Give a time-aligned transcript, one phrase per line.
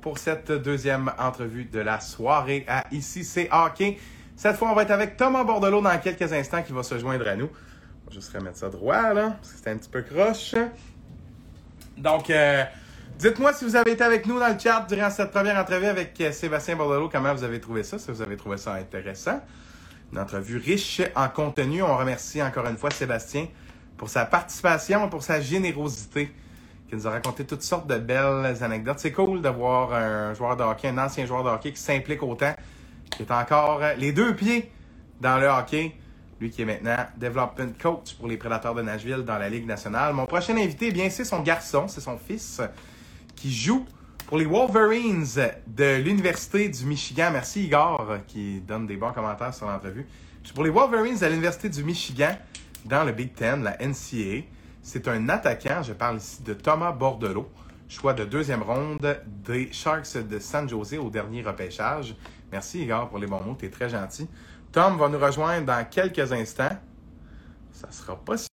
[0.00, 3.48] pour cette deuxième entrevue de la soirée à Ici c'est.
[4.36, 7.28] Cette fois, on va être avec Thomas Bordelot dans quelques instants qui va se joindre
[7.28, 7.50] à nous.
[8.08, 10.54] Je vais juste remettre ça droit, là, parce que c'était un petit peu croche.
[11.98, 12.64] Donc, euh,
[13.18, 16.18] dites-moi si vous avez été avec nous dans le chat durant cette première entrevue avec
[16.22, 19.42] euh, Sébastien Bordelot, comment vous avez trouvé ça, si vous avez trouvé ça intéressant?
[20.10, 21.82] Une entrevue riche en contenu.
[21.82, 23.46] On remercie encore une fois Sébastien
[23.98, 26.32] pour sa participation pour sa générosité
[26.90, 28.98] qui nous a raconté toutes sortes de belles anecdotes.
[28.98, 32.20] C'est cool de voir un joueur de hockey, un ancien joueur de hockey qui s'implique
[32.22, 32.52] autant,
[33.10, 34.72] qui est encore euh, les deux pieds
[35.20, 35.92] dans le hockey.
[36.40, 40.14] Lui qui est maintenant development coach pour les Prédateurs de Nashville dans la Ligue nationale.
[40.14, 42.60] Mon prochain invité, eh bien, c'est son garçon, c'est son fils,
[43.36, 43.84] qui joue
[44.26, 45.26] pour les Wolverines
[45.66, 47.30] de l'Université du Michigan.
[47.32, 50.06] Merci Igor qui donne des bons commentaires sur l'entrevue.
[50.54, 52.36] Pour les Wolverines de l'Université du Michigan
[52.84, 54.42] dans le Big Ten, la NCAA.
[54.82, 57.50] C'est un attaquant, je parle ici de Thomas Bordelot,
[57.88, 62.14] choix de deuxième ronde des Sharks de San Jose au dernier repêchage.
[62.50, 64.28] Merci Igor pour les bons mots, tu es très gentil.
[64.72, 66.78] Tom va nous rejoindre dans quelques instants.
[67.72, 68.48] Ça sera pas si...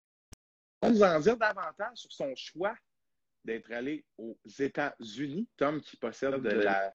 [0.82, 2.74] On va nous en dire davantage sur son choix
[3.44, 5.48] d'être allé aux États-Unis.
[5.58, 6.94] Tom qui possède de la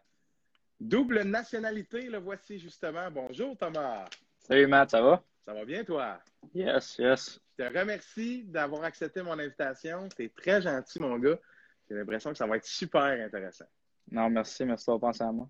[0.81, 3.11] double nationalité, le voici justement.
[3.11, 4.07] Bonjour Thomas.
[4.39, 5.23] Salut Matt, ça va?
[5.45, 6.19] Ça va bien toi?
[6.55, 7.41] Yes, yes.
[7.59, 10.09] Je te remercie d'avoir accepté mon invitation.
[10.17, 11.39] Tu es très gentil, mon gars.
[11.89, 13.65] J'ai l'impression que ça va être super intéressant.
[14.11, 15.49] Non, merci, merci d'avoir pensé à moi.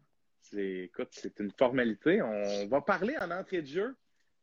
[0.57, 2.23] Écoute, c'est une formalité.
[2.23, 3.97] On va parler en entrée de jeu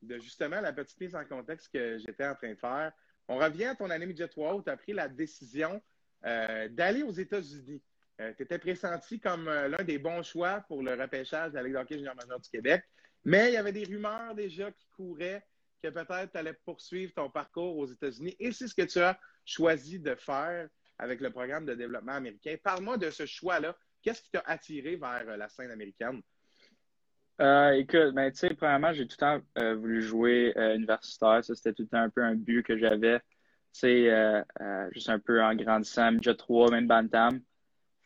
[0.03, 2.91] de justement la petite mise en contexte que j'étais en train de faire.
[3.27, 5.81] On revient à ton année Midget 3 où tu as pris la décision
[6.25, 7.81] euh, d'aller aux États-Unis.
[8.22, 11.63] Euh, tu étais pressenti comme euh, l'un des bons choix pour le repêchage de la
[11.63, 12.83] Ligue d'hockey junior major du Québec.
[13.23, 15.44] Mais il y avait des rumeurs déjà qui couraient
[15.86, 18.36] que peut-être tu allais poursuivre ton parcours aux États-Unis.
[18.39, 22.56] Et c'est ce que tu as choisi de faire avec le programme de développement américain.
[22.63, 23.75] Parle-moi de ce choix-là.
[24.01, 26.22] Qu'est-ce qui t'a attiré vers la scène américaine?
[27.41, 31.44] Euh, écoute, ben, tu sais, premièrement, j'ai tout le temps euh, voulu jouer euh, universitaire.
[31.44, 33.19] Ça, c'était tout le temps un peu un but que j'avais.
[33.74, 34.44] Tu sais,
[34.91, 37.41] juste un peu en grandissant, midget 3, même Bantam.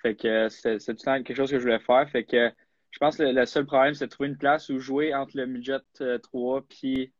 [0.01, 2.09] Fait que c'est tout le temps quelque chose que je voulais faire.
[2.09, 2.51] Fait que
[2.89, 5.45] je pense que le, seul problème, c'est de trouver une place où jouer entre le
[5.45, 5.77] midget
[6.23, 7.13] 3 puis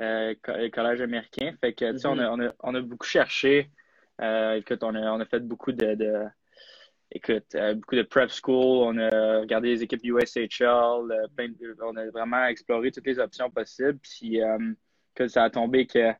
[0.00, 0.34] euh,
[0.72, 1.52] collège américain.
[1.60, 3.70] Fait que, tu sais, on, a, on, a, on, a, beaucoup cherché.
[4.20, 6.24] Euh, écoute, on a, on a fait beaucoup de, de
[7.10, 8.88] écoute, euh, beaucoup de prep school.
[8.88, 10.66] On a regardé les équipes USHL.
[10.66, 11.26] Euh,
[11.82, 13.98] on a vraiment exploré toutes les options possibles.
[14.02, 14.40] Puis,
[15.14, 16.12] que ça a tombé que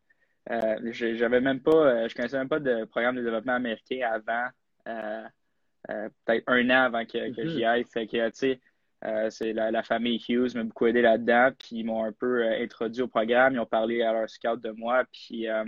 [0.92, 4.46] j'avais même pas, je connaissais même pas de programme de développement américain avant,
[5.88, 7.84] peut-être un an avant que, que j'y aille.
[7.92, 8.60] Fait que, tu sais,
[9.06, 12.62] euh, c'est la, famille Hughes m'a beaucoup aidé là-dedans, puis ils m'ont un peu euh,
[12.62, 15.64] introduit au programme, ils ont parlé à leur scout de moi, puis euh,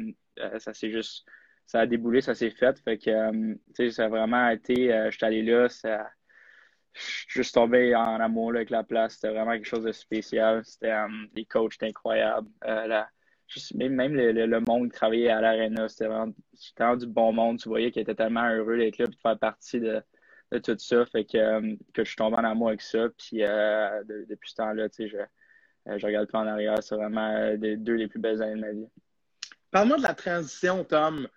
[0.58, 1.26] ça s'est juste,
[1.66, 5.16] ça a déboulé, ça s'est fait, fait que, tu sais, ça a vraiment été, je
[5.16, 6.08] suis allé là, ça,
[6.94, 10.64] je suis juste tombé en amour avec la place, c'était vraiment quelque chose de spécial,
[10.64, 10.94] c'était,
[11.34, 12.48] les coachs étaient incroyables,
[13.74, 17.90] même, même le, monde qui travaillait à l'arena, c'était vraiment, du bon monde, tu voyais
[17.90, 20.02] qu'ils étaient tellement heureux d'être là, et de faire partie de
[20.52, 21.04] de tout ça.
[21.06, 23.08] Fait que, euh, que je suis tombé en amour avec ça.
[23.16, 25.18] Puis euh, depuis ce temps-là, tu sais, je,
[25.90, 26.82] euh, je regarde pas en arrière.
[26.82, 28.88] C'est vraiment les deux des plus belles années de ma vie.
[29.70, 31.28] Parle-moi de la transition, Tom.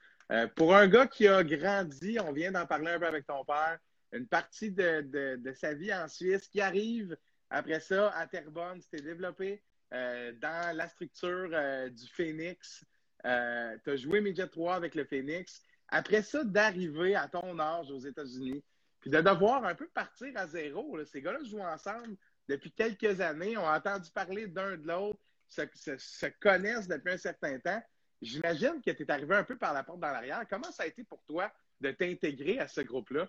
[0.55, 3.79] pour un gars qui a grandi, on vient d'en parler un peu avec ton père,
[4.11, 5.01] une partie de,
[5.35, 7.17] de, sa vie en Suisse qui arrive
[7.49, 11.49] après ça à Terrebonne, c'était développé dans la structure
[11.89, 12.85] du Phoenix.
[13.23, 15.63] tu as joué Midget 3 avec le Phoenix.
[15.89, 18.63] Après ça, d'arriver à ton âge aux États-Unis,
[19.01, 21.03] puis de devoir un peu partir à zéro.
[21.05, 22.15] Ces gars-là jouent ensemble
[22.47, 27.81] depuis quelques années, ont entendu parler d'un de l'autre, se, connaissent depuis un certain temps.
[28.21, 30.43] J'imagine que tu es arrivé un peu par la porte dans l'arrière.
[30.49, 33.27] Comment ça a été pour toi de t'intégrer à ce groupe-là?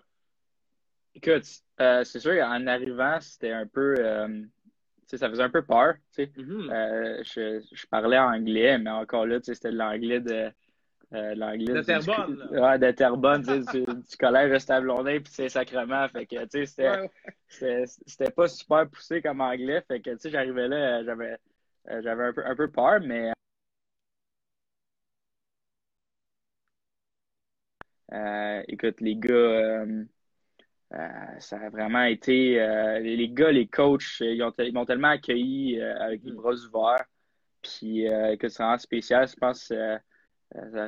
[1.13, 1.45] Écoute,
[1.79, 3.95] euh, c'est sûr qu'en arrivant, c'était un peu.
[3.99, 4.43] Euh,
[5.05, 5.95] ça faisait un peu peur.
[6.17, 6.71] Mm-hmm.
[6.71, 10.51] Euh, je, je, parlais anglais, mais encore là, c'était de l'anglais de
[11.13, 11.73] euh, l'anglais.
[11.73, 12.47] De Terrebonne.
[12.51, 16.07] Ouais, de Terrebonne, tu, sais, du collège de puis c'est sacrement.
[16.07, 19.83] Fait que, tu sais, c'était, pas super poussé comme anglais.
[19.87, 21.37] Fait que, tu sais, j'arrivais là, euh, j'avais,
[21.89, 23.31] euh, j'avais un peu, un peu peur, mais.
[28.67, 29.85] écoute, les gars,
[31.39, 32.55] ça a vraiment été.
[33.01, 36.35] les gars, les coachs, ils, ont, ils m'ont tellement accueilli avec les mm.
[36.35, 37.05] bras ouverts.
[37.61, 38.05] Puis
[38.39, 39.27] que c'est vraiment spécial.
[39.27, 39.97] Je pense euh,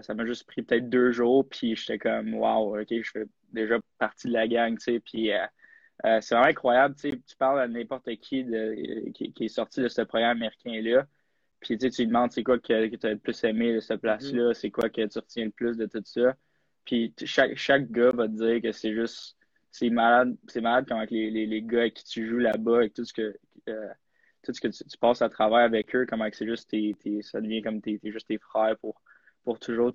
[0.01, 3.77] ça m'a juste pris peut-être deux jours, puis j'étais comme, wow, OK, je fais déjà
[3.97, 4.99] partie de la gang, tu sais.
[4.99, 5.45] Puis euh,
[6.05, 7.21] euh, c'est vraiment incroyable, tu sais.
[7.25, 11.05] Tu parles à n'importe qui, de, qui, est sorti de ce programme américain-là,
[11.59, 13.79] puis tu, tu lui demandes c'est quoi que, que tu as le plus aimé de
[13.79, 14.53] cette place-là, mm-hmm.
[14.53, 16.35] c'est quoi que tu retiens le plus de tout ça.
[16.85, 19.37] Puis chaque, chaque gars va te dire que c'est juste
[19.71, 22.93] c'est malade, c'est malade comment les, les, les, gars avec qui tu joues là-bas, avec
[22.93, 23.35] tout ce que
[24.43, 27.61] tout ce que tu, passes à travers avec eux, comment c'est juste tes, ça devient
[27.61, 29.01] comme t'es, juste tes frères pour,
[29.43, 29.93] pour toujours.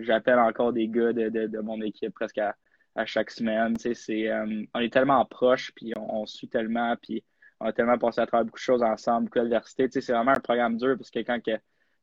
[0.00, 2.54] J'appelle encore des gars de, de, de, mon équipe presque à,
[2.94, 3.76] à chaque semaine.
[3.76, 7.24] C'est, euh, on est tellement proches, puis on, suit tellement, puis
[7.60, 9.88] on a tellement passé à travers beaucoup de choses ensemble, beaucoup d'adversité.
[9.90, 11.52] C'est vraiment un programme dur parce que quand tu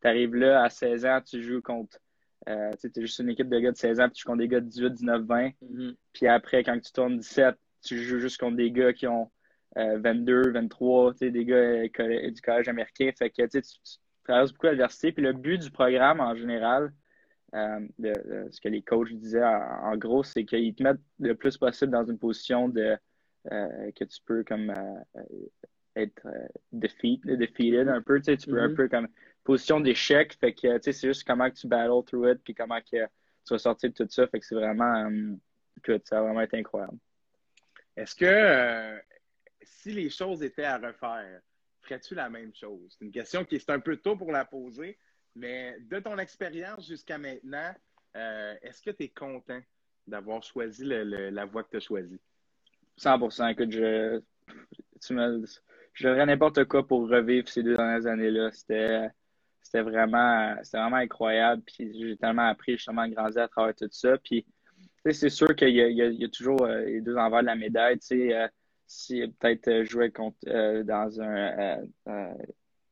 [0.03, 1.97] arrives là à 16 ans, tu joues contre.
[2.49, 4.39] Euh, tu es juste une équipe de gars de 16 ans, puis tu joues contre
[4.39, 5.49] des gars de 18, 19, 20.
[6.13, 9.31] Puis après, quand tu tournes 17, tu joues juste contre des gars qui ont
[9.75, 13.11] 22, euh, 23, des gars euh, du collège américain.
[13.17, 13.61] Fait que tu,
[14.23, 15.11] traverses beaucoup d'adversité.
[15.11, 16.93] Puis le but du programme en général,
[17.53, 18.13] euh, de,
[18.49, 22.05] ce que les coachs disaient en, gros, c'est qu'ils te mettent le plus possible dans
[22.05, 22.97] une position de
[23.49, 24.71] que tu peux comme
[25.95, 26.27] être
[26.71, 28.21] defeated, defeated un peu.
[28.21, 28.75] Tu peux un mm-hmm.
[28.75, 29.07] peu comme
[29.43, 30.37] position d'échec.
[30.39, 32.97] Fait que c'est juste comment que tu battle through it puis comment que
[33.45, 34.27] tu vas sortir de tout ça.
[34.27, 35.09] Fait que c'est vraiment
[35.81, 36.97] que ça va vraiment être incroyable.
[37.97, 39.01] Est-ce que
[39.63, 41.41] si les choses étaient à refaire,
[41.91, 42.95] ferais-tu la même chose?
[42.97, 44.97] C'est une question qui est un peu tôt pour la poser,
[45.35, 47.73] mais de ton expérience jusqu'à maintenant,
[48.15, 49.59] euh, est-ce que tu es content
[50.07, 52.19] d'avoir choisi la voie que tu as choisie?
[52.97, 54.19] 100% Écoute, je,
[55.01, 55.15] tu
[55.93, 58.51] je n'importe quoi pour revivre ces deux dernières années-là.
[58.51, 61.61] C'était, vraiment, incroyable.
[61.63, 64.17] Puis j'ai tellement appris, justement, grandi à travers tout ça.
[64.17, 64.45] Puis,
[65.09, 67.97] c'est sûr qu'il y, a toujours euh, les deux envers de la médaille.
[68.11, 68.47] Euh,
[68.91, 72.33] si peut-être euh, jouer contre euh, dans un euh,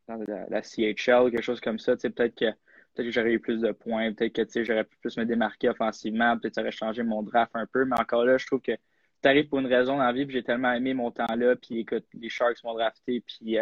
[0.08, 0.18] dans
[0.50, 4.14] la, CHL, quelque chose comme ça, peut-être que peut-être que j'aurais eu plus de points,
[4.14, 7.52] peut-être que j'aurais pu plus me démarquer offensivement, peut-être que ça aurait changé mon draft
[7.54, 10.14] un peu, mais encore là, je trouve que tu arrives pour une raison dans la
[10.14, 13.58] vie, puis j'ai tellement aimé mon temps là, puis écoute, les Sharks m'ont drafté, puis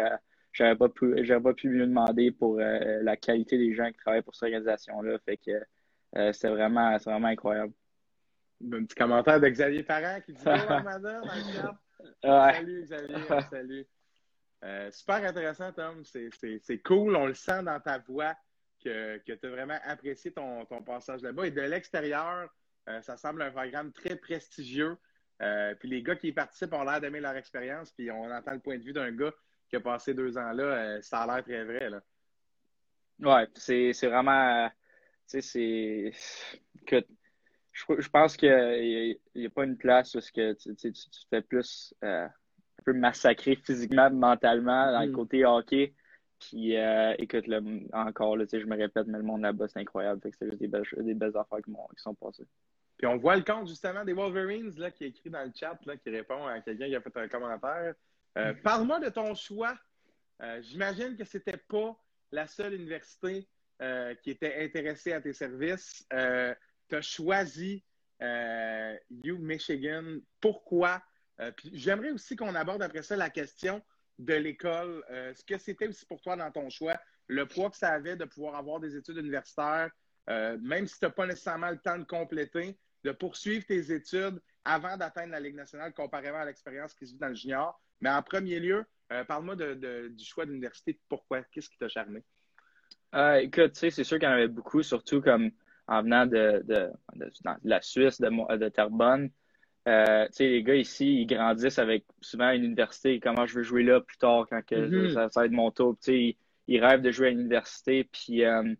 [0.52, 4.22] j'aurais pas pu j'aurais pas pu mieux demander pour la qualité des gens qui travaillent
[4.22, 5.18] pour cette organisation-là.
[5.24, 7.72] Fait que c'est vraiment, vraiment incroyable.
[8.64, 11.24] Un petit commentaire de Xavier Parent qui dit Oh, madame,
[12.22, 13.16] Salut, Xavier.
[13.50, 13.86] salut.
[14.64, 16.04] Euh, super intéressant, Tom.
[16.04, 17.16] C'est cool.
[17.16, 18.34] On le sent dans ta voix
[18.82, 21.46] que, que tu as vraiment apprécié ton, ton passage là-bas.
[21.46, 22.48] Et de l'extérieur,
[22.88, 24.96] euh, ça semble un programme très prestigieux.
[25.40, 27.92] Euh, puis les gars qui y participent ont l'air d'aimer leur expérience.
[27.92, 29.32] Puis on entend le point de vue d'un gars
[29.68, 31.00] qui a passé deux ans là.
[31.02, 31.90] ça a l'air très vrai.
[31.90, 32.02] Là.
[33.20, 34.68] Ouais, c'est vraiment.
[35.28, 36.12] Tu sais,
[36.86, 37.06] c'est.
[37.86, 41.42] Je, pense qu'il n'y a, pas une place où que tu, tu, tu, te fais
[41.42, 45.12] plus euh, un peu massacrer physiquement, mentalement dans le mm.
[45.12, 45.94] côté hockey.
[46.40, 47.60] Puis euh, écoute, là,
[47.92, 50.20] encore, là, je me répète, mais le monde là-bas, c'est incroyable.
[50.22, 52.46] c'est juste des belles, des belles affaires qui, qui, sont passées.
[52.96, 55.78] Puis on voit le compte justement des Wolverines là, qui est écrit dans le chat,
[55.86, 57.94] là, qui répond à quelqu'un qui a fait un commentaire.
[58.36, 58.62] Euh, mm.
[58.62, 59.76] Parle-moi de ton choix.
[60.60, 61.96] J'imagine que c'était pas
[62.30, 63.48] la seule université
[64.22, 66.06] qui était intéressée à tes services
[66.88, 67.84] tu as choisi
[68.22, 70.18] euh, U Michigan.
[70.40, 71.02] Pourquoi?
[71.40, 73.82] Euh, j'aimerais aussi qu'on aborde après ça la question
[74.18, 75.04] de l'école.
[75.10, 76.98] Euh, ce que c'était aussi pour toi dans ton choix,
[77.28, 79.90] le poids que ça avait de pouvoir avoir des études universitaires,
[80.60, 84.96] même si tu n'as pas nécessairement le temps de compléter, de poursuivre tes études avant
[84.98, 87.80] d'atteindre la Ligue nationale comparément à l'expérience qui se vit dans le junior?
[88.02, 88.84] Mais en premier lieu,
[89.26, 91.00] parle-moi du choix de l'université.
[91.08, 91.44] Pourquoi?
[91.44, 92.22] Qu'est-ce qui t'a charmé?
[93.40, 95.50] écoute, tu sais, c'est sûr qu'il y en avait beaucoup, surtout comme
[95.88, 97.30] en venant de, de, de,
[97.64, 99.30] la Suisse, de, de Terrebonne.
[99.88, 103.20] Euh, les gars ici, ils grandissent avec souvent une université.
[103.20, 105.14] Comment je veux jouer là plus tard quand que mm-hmm.
[105.14, 105.96] ça, va être mon tour.
[106.08, 108.04] Ils, ils, rêvent de jouer à l'université.
[108.04, 108.74] Puis euh,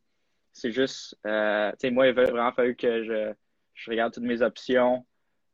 [0.53, 3.33] c'est juste, euh, moi, il a vraiment fallu que je,
[3.75, 5.07] je regarde toutes mes options.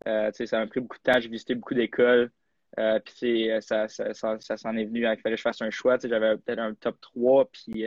[0.09, 1.21] Euh, ça m'a pris beaucoup de temps.
[1.21, 2.33] J'ai visité beaucoup d'écoles.
[3.05, 5.01] Puis ça, ça, ça, ça s'en est venu.
[5.01, 5.99] Il fallait que je fasse un choix.
[6.03, 7.49] J'avais peut-être un top 3.
[7.53, 7.87] Puis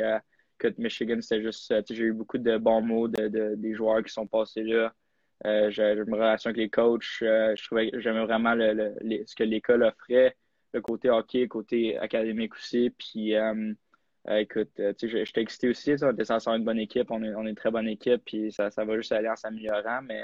[0.57, 4.11] que Michigan, c'était juste, euh, j'ai eu beaucoup de bons mots de, des joueurs qui
[4.11, 4.93] sont passés là.
[5.45, 7.03] Euh, j'ai une relation avec les coachs.
[7.21, 8.95] Euh, je trouvais j'aimais vraiment le,
[9.25, 10.35] ce que l'école offrait,
[10.73, 12.89] le côté hockey, le côté académique aussi.
[12.89, 13.33] Puis,
[14.27, 15.93] écoute, j'étais excité aussi.
[16.01, 17.11] On était censé une bonne équipe.
[17.11, 18.23] On est, on est une très bonne équipe.
[18.25, 20.01] Puis ça, ça va juste aller en s'améliorant.
[20.01, 20.23] Mais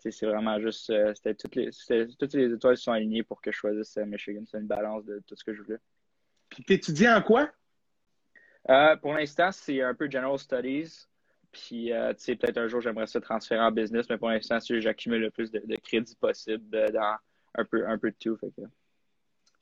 [0.00, 1.68] c'est vraiment juste, c'était toutes les,
[2.18, 4.44] toutes les étoiles sont alignées pour que je choisisse Michigan.
[4.50, 5.78] C'est une balance de tout ce que je voulais.
[6.48, 7.50] Puis, t'étudies en quoi?
[8.70, 11.06] Euh, pour l'instant, c'est un peu General Studies.
[11.52, 14.58] Puis, euh, tu sais, peut-être un jour, j'aimerais ça transférer en business, mais pour l'instant,
[14.60, 17.16] j'accumule le plus de, crédits possible euh, dans
[17.56, 18.38] un peu, un peu de tout.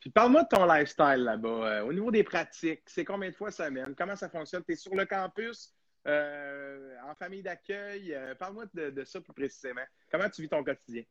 [0.01, 1.85] Puis, parle-moi de ton lifestyle là-bas.
[1.85, 3.95] au niveau des pratiques, c'est combien de fois semaine?
[3.97, 4.65] Comment ça fonctionne?
[4.65, 5.75] Tu es sur le campus,
[6.07, 8.17] en famille d'accueil?
[8.39, 9.85] parle-moi de, de, ça plus précisément.
[10.11, 11.03] Comment tu vis ton quotidien?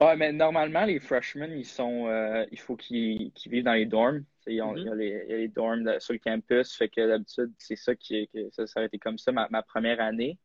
[0.00, 4.24] Ouais, mais normalement, les freshmen, ils sont, euh, il faut qu'ils vivent dans les dorms.
[4.46, 4.78] Mm-hmm.
[4.78, 4.94] Il y, a
[5.36, 6.74] les, dorms sur le campus.
[6.76, 10.00] Fait que d'habitude, c'est ça qui que ça, ça a été comme ça ma, première
[10.00, 10.38] année.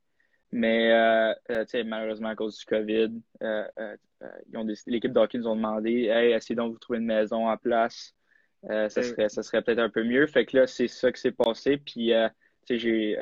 [0.52, 6.06] Mais euh, euh, malheureusement, à cause du COVID, ils ont l'équipe d'hockey nous ont demandé
[6.06, 8.16] Hey, essayez donc de vous trouver une maison en place.
[8.64, 10.28] ça serait, ça serait peut-être un peu mieux.
[10.28, 11.78] Fait que là, c'est ça qui s'est passé.
[11.78, 12.14] Puis, tu
[12.66, 13.20] sais, j'ai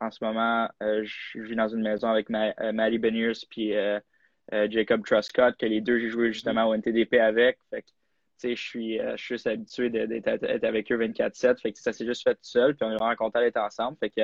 [0.00, 3.72] en ce moment, je vis dans une maison avec ma, Maddie Beniers puis
[4.50, 7.58] Jacob Truscott, que les deux, j'ai joué justement au NTDP avec.
[7.70, 7.88] Fait que,
[8.42, 11.60] je suis, je suis juste habitué d'être avec eux 24-7.
[11.60, 12.74] Fait que ça s'est juste fait tout seul.
[12.74, 13.96] Puis on est vraiment content d'être ensemble.
[13.98, 14.22] Fait que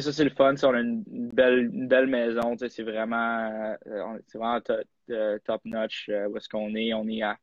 [0.00, 0.54] ça, c'est le fun.
[0.62, 2.56] On a une, belle, une belle maison.
[2.56, 6.92] C'est vraiment, euh, vraiment top, notch euh, où est-ce qu'on est.
[6.94, 7.36] On est à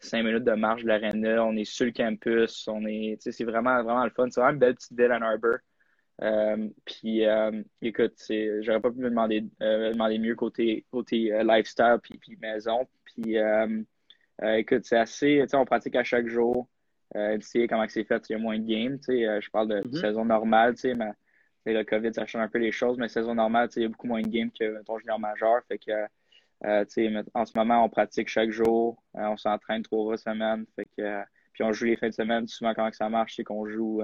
[0.00, 1.44] cinq minutes de marche de l'aréna.
[1.44, 2.68] On est sur le campus.
[2.86, 4.28] Est, c'est vraiment, vraiment le fun.
[4.30, 5.56] C'est vraiment une belle petite ville Ann Arbor.
[6.22, 7.22] Euh, puis,
[7.82, 8.14] écoute,
[8.60, 12.86] j'aurais pas pu me demander, demander mieux côté, côté lifestyle puis, puis maison.
[13.04, 13.36] Puis,
[14.42, 16.68] écoute, c'est assez, on pratique à chaque jour.
[17.14, 18.98] tu sais comment c'est fait, il y a moins de games.
[19.08, 20.00] je parle de mm-hmm.
[20.00, 21.12] saison normale, tu sais, mais
[21.72, 24.06] le COVID, ça change un peu les choses, mais saison normale, il y a beaucoup
[24.06, 25.62] moins de games que ton junior majeur.
[25.68, 25.90] Fait que,
[26.64, 26.84] euh,
[27.34, 29.02] en ce moment, on pratique chaque jour.
[29.16, 30.66] Euh, on s'entraîne trois fois semaine.
[30.76, 32.46] Fait que, euh, puis on joue les fins de semaine.
[32.46, 34.02] Souvent, quand ça marche, c'est qu'on joue,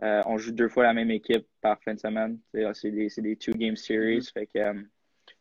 [0.00, 2.38] on joue deux fois la même équipe par fin de semaine.
[2.74, 4.18] C'est des, des two-game series.
[4.18, 4.32] Mm-hmm.
[4.32, 4.86] Fait que,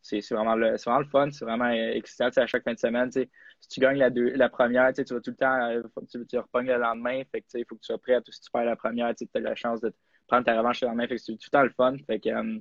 [0.01, 1.31] c'est vraiment, le, vraiment le fun.
[1.31, 3.12] C'est vraiment excitant à chaque fin de semaine.
[3.12, 3.27] Si
[3.70, 6.77] tu gagnes la, deux, la première, tu vas tout le temps, tu, tu repognes le
[6.77, 7.22] lendemain.
[7.31, 8.20] Fait que, il faut que tu sois prêt.
[8.29, 9.93] Si tu perds la première, tu as la chance de
[10.27, 11.08] prendre ta revanche sur la main.
[11.08, 11.96] Fait que c'est tout le temps le fun.
[12.08, 12.60] Fait que, euh,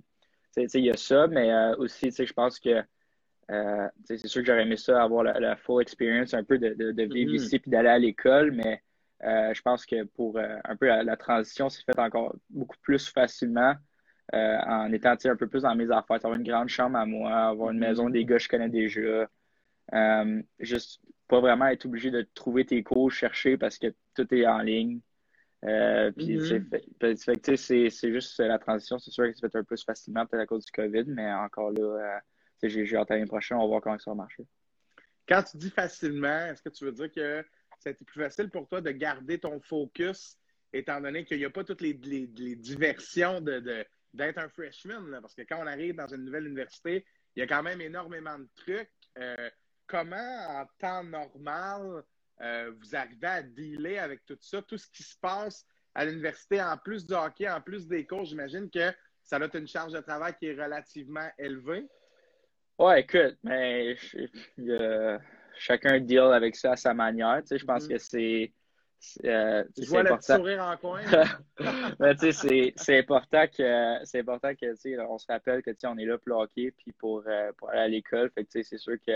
[0.56, 2.82] il y a ça, mais euh, aussi, je pense que
[3.50, 7.02] euh, c'est sûr que j'aurais aimé ça, avoir la, full experience, un peu de, de,
[7.02, 7.34] vivre mm-hmm.
[7.34, 8.82] ici puis d'aller à l'école, mais
[9.22, 13.74] je pense que pour un peu la, transition s'est faite encore beaucoup plus facilement
[14.32, 17.70] en étant un peu plus dans mes affaires, avoir une grande chambre à moi, avoir
[17.70, 17.80] une mm-hmm.
[17.80, 19.28] maison des gars que je connais déjà.
[20.58, 21.00] juste
[21.30, 25.00] pas vraiment être obligé de trouver tes cours, chercher parce que tout est en ligne.
[25.64, 27.56] Euh, puis, mm-hmm.
[27.56, 28.98] c'est juste la transition.
[28.98, 31.32] C'est sûr que ça fait un peu plus facilement peut-être à cause du COVID, mais
[31.32, 32.20] encore là,
[32.62, 33.58] euh, j'ai hâte à l'année prochaine.
[33.58, 34.44] On va voir comment ça va marcher.
[35.28, 37.44] Quand tu dis facilement, est-ce que tu veux dire que
[37.80, 40.38] ça a été plus facile pour toi de garder ton focus,
[40.72, 45.20] étant donné qu'il n'y a pas toutes les, diversions d'être de, un freshman?
[45.20, 48.38] parce que quand on arrive dans une nouvelle université, il y a quand même énormément
[48.38, 48.90] de trucs.
[49.18, 49.50] Euh,
[49.86, 52.02] comment, en temps normal,
[52.42, 56.62] euh, vous arrivez à dealer avec tout ça, tout ce qui se passe à l'université,
[56.62, 60.00] en plus du hockey, en plus des cours, j'imagine que ça a une charge de
[60.00, 61.88] travail qui est relativement élevée.
[62.78, 63.96] Ouais, écoute, mais
[65.60, 67.40] chacun deal avec ça à sa manière.
[67.42, 67.92] Tu sais, je pense mm-hmm.
[67.92, 68.52] que c'est.
[69.24, 71.00] Euh, je vois le sourire en coin.
[72.00, 75.70] mais tu sais, c'est important que c'est important que tu sais, on se rappelle que
[75.70, 78.30] tu sais, on est là pour le hockey puis pour, euh, pour aller à l'école.
[78.34, 79.12] Fait que tu sais, c'est sûr que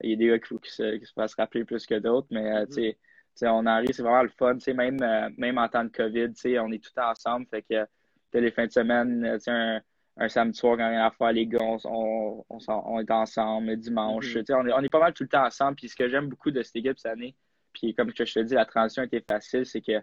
[0.00, 2.52] il y a des gars qui, se, qui se fassent rappeler plus que d'autres, mais
[2.52, 2.96] euh, tu
[3.34, 4.56] sais, on arrive, c'est vraiment le fun.
[4.74, 7.46] Même, euh, même en temps de COVID, on est tout ensemble.
[7.46, 7.86] Fait que
[8.34, 9.80] les fins de semaine, un,
[10.18, 13.76] un samedi soir, quand on a à faire, les gars, on, on, on est ensemble.
[13.76, 14.54] Dimanche, mm-hmm.
[14.54, 15.76] on, est, on est pas mal tout le temps ensemble.
[15.76, 17.34] Puis ce que j'aime beaucoup de cette équipe cette année,
[17.72, 20.02] puis comme je te dis, la transition était facile, c'est que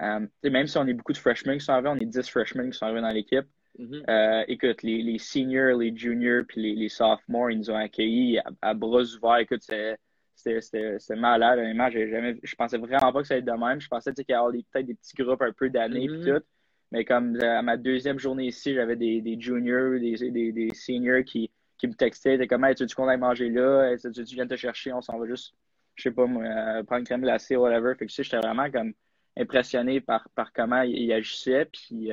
[0.00, 2.78] même si on est beaucoup de freshmen qui sont arrivés, on est 10 freshmen qui
[2.78, 3.46] sont arrivés dans l'équipe.
[3.78, 4.10] Mm-hmm.
[4.10, 8.40] Euh, écoute, les, les, seniors, les juniors, puis les, les, sophomores, ils nous ont accueillis
[8.62, 9.38] à, bras ouverts.
[9.38, 11.58] Écoute, c'était malade.
[11.58, 13.80] Honnêtement, jamais, je pensais vraiment pas que ça allait être de même.
[13.80, 16.38] Je pensais qu'il y avait peut-être des petits groupes un peu d'années et mm-hmm.
[16.38, 16.44] tout.
[16.90, 20.74] Mais comme euh, à ma deuxième journée ici, j'avais des, des, juniors, des, des, des,
[20.74, 22.38] seniors qui, qui me textaient.
[22.38, 23.94] T'es comme, hey, tu veux qu'on aille manger là?
[23.98, 24.92] Tu, tu viens te chercher?
[24.92, 25.54] On s'en va juste,
[25.96, 27.94] je sais pas, euh, prendre une crème glacée, whatever.
[27.94, 28.94] Fait que tu sais, j'étais vraiment comme
[29.36, 31.66] impressionné par, par comment ils agissaient.
[31.66, 32.10] Puis,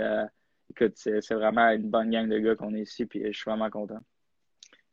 [0.69, 3.69] écoute, c'est vraiment une bonne gang de gars qu'on est ici, puis je suis vraiment
[3.69, 3.99] content.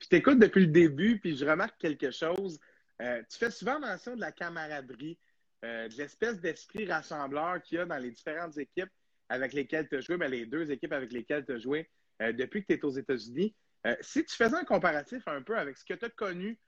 [0.03, 2.59] Je t'écoute depuis le début, puis je remarque quelque chose.
[3.01, 5.17] Euh, tu fais souvent mention de la camaraderie,
[5.65, 8.91] euh, de l'espèce d'esprit rassembleur qu'il y a dans les différentes équipes
[9.29, 11.89] avec lesquelles tu as joué, mais les deux équipes avec lesquelles tu as joué
[12.21, 13.55] euh, depuis que tu es aux États-Unis.
[14.01, 16.59] si tu faisais un comparatif un peu avec ce que tu as connu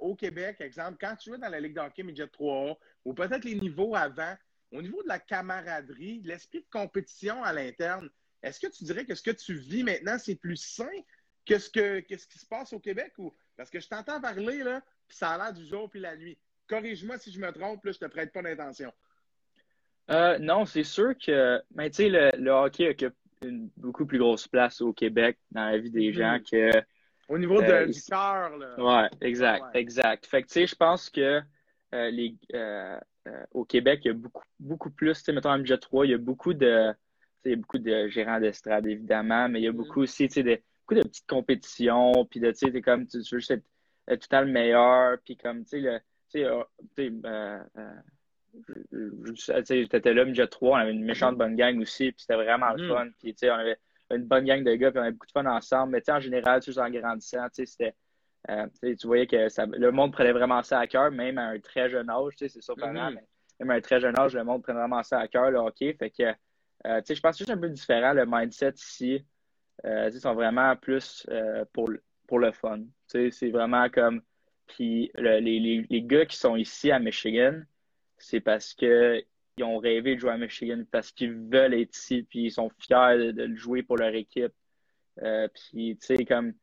[0.00, 3.54] au Québec, exemple, quand tu jouais dans la Ligue d'hockey Midget 3A, ou peut-être les
[3.54, 4.34] niveaux avant,
[4.72, 8.10] au niveau de la camaraderie, l'esprit de compétition à l'interne,
[8.42, 10.90] est-ce que tu dirais que ce que tu vis maintenant, c'est plus sain
[11.46, 13.12] que ce, que, ce qui se passe au Québec?
[13.18, 13.32] Ou...
[13.56, 16.38] Parce que je t'entends parler, là, puis ça a l'air du jour puis la nuit.
[16.66, 18.92] Corrige-moi si je me trompe, là, je te prête pas d'intention.
[20.10, 24.48] Euh, non, c'est sûr que mais tu sais, le, hockey occupe une beaucoup plus grosse
[24.48, 26.14] place au Québec dans la vie des mm-hmm.
[26.14, 26.82] gens que.
[27.28, 28.76] Au niveau de, euh, du cœur, là.
[28.78, 30.26] Ouais, exact, exact.
[30.26, 31.40] Fait que tu sais, je pense que
[31.94, 32.98] euh, les, euh,
[33.52, 36.10] au Québec, il y a beaucoup, beaucoup plus, tu sais, mettons, en MJ 3, il
[36.10, 36.92] y a beaucoup de,
[37.46, 39.76] il y a beaucoup de gérants d'estrade, évidemment, mais il y a mm-hmm.
[39.76, 43.18] beaucoup aussi, tu sais, de, beaucoup de petites compétitions, puis de, tu sais, comme, tu,
[43.18, 45.98] veux juste être, tout le meilleur, puis comme, tu sais, le,
[46.30, 46.44] tu
[46.96, 47.58] sais, euh
[49.88, 51.38] t'étais là, MJ 3, on avait une méchante mm-hmm.
[51.38, 52.88] bonne gang aussi, puis c'était vraiment le mm-hmm.
[52.88, 53.78] fun, puis on avait
[54.10, 56.60] une bonne gang de gars, puis on avait beaucoup de fun ensemble, mais en général,
[56.60, 57.94] tu en grandissant, c'était
[58.50, 61.60] euh, tu voyais que ça, le monde prenait vraiment ça à cœur, même à un
[61.60, 62.34] très jeune âge.
[62.36, 63.14] C'est surprenant, mm-hmm.
[63.14, 63.24] mais
[63.60, 65.94] même à un très jeune âge, le monde prenait vraiment ça à cœur, le hockey.
[65.94, 66.24] Fait que,
[66.86, 69.24] euh, je pense que c'est un peu différent, le mindset ici.
[69.86, 71.26] Euh, ils sont vraiment plus
[71.72, 71.90] pour,
[72.26, 72.80] pour le fun.
[73.06, 74.22] C'est vraiment comme.
[74.66, 77.60] Puis les, les, les, gars qui sont ici à Michigan,
[78.18, 79.24] c'est parce qu'ils
[79.62, 83.18] ont rêvé de jouer à Michigan, parce qu'ils veulent être ici, puis ils sont fiers
[83.18, 84.52] de, de jouer pour leur équipe.
[85.16, 86.54] puis, tu sais, comme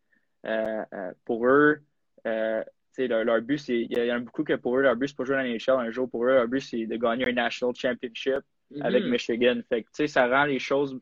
[0.46, 1.82] euh, euh, pour eux,
[2.26, 2.64] euh,
[2.98, 3.82] leur, leur, but, c'est.
[3.82, 5.88] Il y en a beaucoup que pour eux, leur but, c'est pas jouer dans NHL
[5.88, 6.10] un jour.
[6.10, 8.40] Pour eux, leur but, c'est de gagner un National Championship
[8.72, 8.82] mm-hmm.
[8.82, 9.62] avec Michigan.
[9.70, 11.00] Fait que, ça rend les choses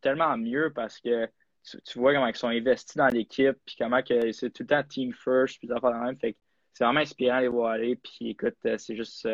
[0.00, 1.28] tellement mieux parce que
[1.84, 4.82] tu, vois comment ils sont investis dans l'équipe, puis comment que c'est tout le temps
[4.84, 6.18] team first, puis ça fait la même.
[6.18, 6.38] Fait que
[6.76, 7.96] c'est vraiment inspirant de les voir aller.
[7.96, 9.26] Puis écoute, c'est juste.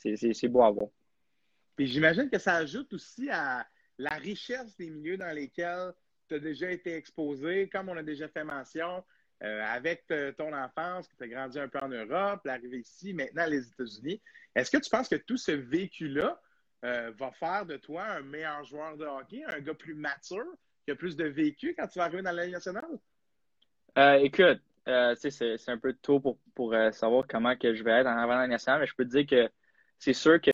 [0.00, 0.88] c'est beau à voir.
[1.76, 3.64] Puis j'imagine que ça ajoute aussi à
[3.96, 5.92] la richesse des milieux dans lesquels
[6.28, 9.04] tu as déjà été exposé, comme on a déjà fait mention,
[9.44, 10.04] euh, avec
[10.36, 14.20] ton enfance, que tu as grandi un peu en Europe, l'arrivée ici, maintenant les États-Unis.
[14.56, 16.40] Est-ce que tu penses que tout ce vécu-là
[16.84, 20.44] euh, va faire de toi un meilleur joueur de hockey, un gars plus mature,
[20.84, 22.98] qui a plus de vécu quand tu vas arriver dans la Ligue nationale?
[23.96, 28.16] Euh, écoute, c'est un peu tôt pour, pour savoir comment que je vais être en
[28.16, 29.50] arrivant dans la nationale, mais je peux te dire que
[29.98, 30.50] c'est sûr que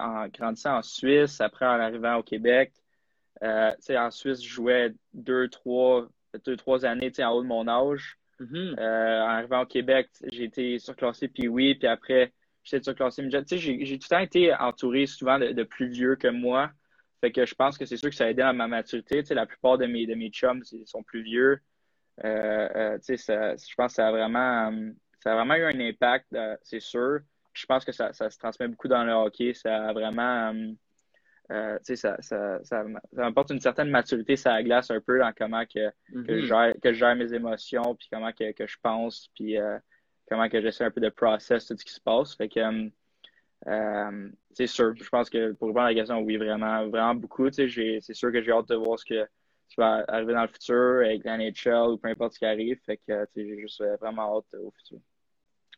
[0.00, 2.72] en grandissant en Suisse, après en arrivant au Québec,
[3.42, 6.08] euh, en Suisse, je jouais deux, trois,
[6.44, 8.18] deux, trois années en haut de mon âge.
[8.40, 8.78] Mm-hmm.
[8.78, 13.84] Euh, en arrivant au Québec, j'ai été surclassé puis oui, puis après, j'étais surclassé J'ai,
[13.84, 16.70] j'ai tout le temps été entouré souvent de, plus vieux que moi.
[17.20, 19.22] Fait que je pense que c'est sûr que ça a aidé à ma maturité.
[19.30, 21.60] la plupart de mes, de mes chums sont plus vieux.
[22.24, 24.72] Euh, je pense que ça a vraiment,
[25.20, 27.20] ça a vraiment eu un impact, c'est sûr.
[27.54, 29.52] Je pense que ça, ça, se transmet beaucoup dans le hockey.
[29.54, 30.52] Ça a vraiment
[31.52, 32.84] euh, ça, ça, ça,
[33.18, 36.44] apporte une certaine maturité ça la glace un peu dans comment que, que, je, mm-hmm.
[36.44, 39.78] gère, que je gère mes émotions, puis comment que, que je pense, puis euh,
[40.28, 42.34] comment que j'essaie un peu de process tout ce qui se passe.
[42.36, 42.90] Fait que
[43.66, 47.50] euh, c'est sûr, je pense que pour répondre à la question, oui, vraiment, vraiment beaucoup.
[47.50, 49.26] C'est sûr que j'ai hâte de voir ce que
[49.68, 52.78] qui va arriver dans le futur avec la NHL ou peu importe ce qui arrive.
[52.84, 54.98] Fait que j'ai juste vraiment hâte au futur.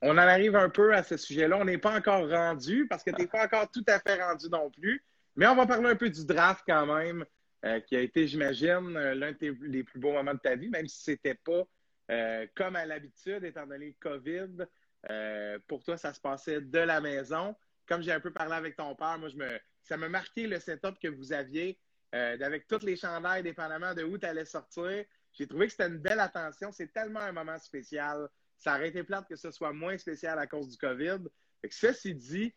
[0.02, 1.56] On en arrive un peu à ce sujet-là.
[1.58, 4.48] On n'est pas encore rendu parce que tu n'es pas encore tout à fait rendu
[4.50, 5.02] non plus.
[5.36, 7.24] Mais on va parler un peu du draft quand même,
[7.64, 10.86] euh, qui a été, j'imagine, euh, l'un des plus beaux moments de ta vie, même
[10.86, 11.66] si ce n'était pas
[12.10, 15.60] euh, comme à l'habitude, étant donné le COVID.
[15.66, 17.54] pour toi, ça se passait de la maison.
[17.86, 20.58] Comme j'ai un peu parlé avec ton père, moi, je me, ça m'a marqué le
[20.58, 21.78] setup que vous aviez
[22.14, 25.04] avec toutes les chandails, dépendamment de où tu allais sortir.
[25.32, 26.70] J'ai trouvé que c'était une belle attention.
[26.72, 28.28] C'est tellement un moment spécial.
[28.56, 31.18] Ça aurait été plate que ce soit moins spécial à cause du COVID.
[31.60, 32.54] Fait que ceci dit,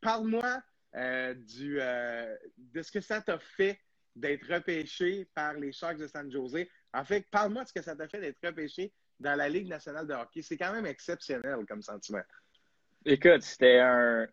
[0.00, 0.62] parle-moi
[0.96, 3.78] euh, du, euh, de ce que ça t'a fait
[4.14, 6.64] d'être repêché par les Sharks de San Jose.
[6.94, 10.06] En fait, parle-moi de ce que ça t'a fait d'être repêché dans la Ligue nationale
[10.06, 10.40] de hockey.
[10.40, 12.22] C'est quand même exceptionnel comme sentiment.
[13.04, 14.26] Écoute, c'était un.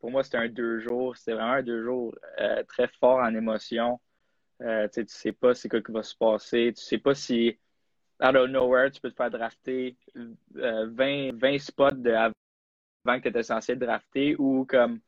[0.00, 1.16] Pour moi, c'était un deux jours.
[1.16, 4.00] C'était vraiment un deux jours euh, très fort en émotion.
[4.60, 6.72] tu sais, pas c'est quoi qui va se passer.
[6.76, 7.58] Tu sais pas si,
[8.22, 12.32] out of nowhere, tu peux te faire drafter 20, 20 spots de, avant
[13.18, 15.00] que tu étais censé drafter ou comme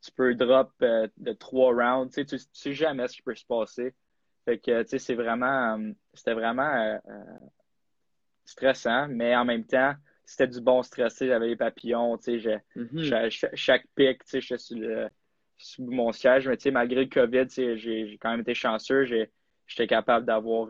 [0.00, 2.14] tu peux drop euh, de trois rounds.
[2.14, 3.94] Tu sais, tu sais jamais ce qui peut se passer.
[4.44, 6.98] Fait que, tu sais, c'est vraiment, euh, c'était vraiment euh,
[8.44, 9.94] stressant, mais en même temps,
[10.30, 11.18] c'était du bon stress.
[11.18, 13.50] J'avais les papillons, tu sais, mm-hmm.
[13.54, 14.82] chaque pic, tu sais, je suis
[15.58, 18.54] sur mon siège, mais tu sais, malgré le COVID, tu sais, j'ai quand même été
[18.54, 19.04] chanceux.
[19.04, 20.68] J'étais capable d'avoir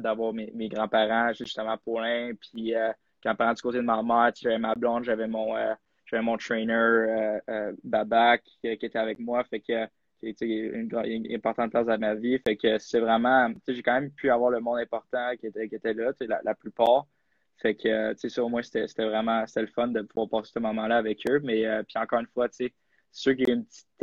[0.00, 2.74] d'avoir mes, mes grands-parents, justement, Paulin, puis
[3.22, 5.54] grands-parents du côté de ma mère, j'avais ma blonde, j'avais mon
[6.06, 9.86] j'avais mon trainer euh, euh, Babak qui, était avec moi, fait que
[10.22, 12.38] était une, une, importante place dans ma vie.
[12.46, 15.74] Fait que c'est vraiment, j'ai quand même pu avoir le monde important qui était, qui
[15.74, 17.06] était là, la, la plupart.
[17.56, 20.58] Fait que, tu sais, sur moi, c'était vraiment, c'était le fun de pouvoir passer ce
[20.58, 21.40] moment-là avec eux.
[21.42, 22.74] Mais, euh, puis encore une fois, tu sais,
[23.10, 24.02] c'est sûr qu'il y a une petite,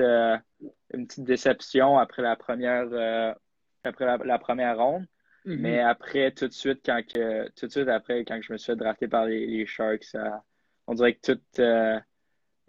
[0.94, 3.36] une petite déception après la première,
[3.84, 5.06] après la, première ronde.
[5.46, 5.58] Mm-hmm.
[5.58, 8.72] Mais après, tout de suite, quand que, tout de suite après, quand je me suis
[8.72, 10.44] fait drafter par les, les Sharks, ça,
[10.88, 12.00] on dirait que tout, euh,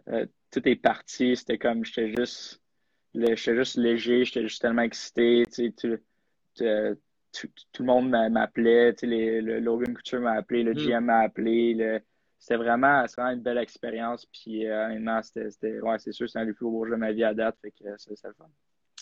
[0.08, 1.36] euh, tout est parti.
[1.36, 2.62] C'était comme, j'étais juste,
[3.14, 5.44] j'étais juste léger, j'étais juste tellement excité.
[7.32, 11.04] Tout, le monde m'appelait, le Logan Couture m'a appelé, le GM hmm.
[11.04, 12.00] m'a appelé.
[12.38, 14.26] c'était vraiment, vraiment, une belle expérience.
[14.26, 17.12] Puis euh, honnêtement, c'était, ouais, c'est sûr, c'est un des plus beaux jeux de ma
[17.12, 17.56] vie à date.
[17.60, 18.50] Fait que c'est le fun.